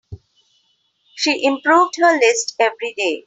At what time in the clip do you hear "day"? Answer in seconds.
2.95-3.19